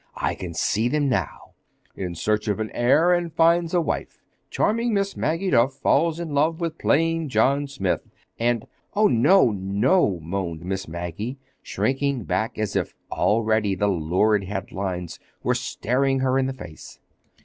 [0.17, 1.53] I can see them now:
[1.95, 6.59] 'In Search of an Heir and Finds a Wife.'—'Charming Miss Maggie Duff Falls in Love
[6.59, 8.09] with Plain John Smith,'
[8.39, 15.19] and—" "Oh, no, no," moaned Miss Maggie, shrinking back as if already the lurid headlines
[15.43, 16.97] were staring her in the face.